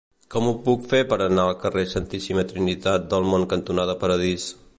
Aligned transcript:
Com 0.35 0.45
ho 0.51 0.53
puc 0.67 0.87
fer 0.93 1.01
per 1.11 1.19
anar 1.25 1.45
al 1.51 1.59
carrer 1.65 1.85
Santíssima 1.93 2.47
Trinitat 2.53 3.07
del 3.13 3.31
Mont 3.35 3.47
cantonada 3.53 3.99
Paradís? 4.05 4.53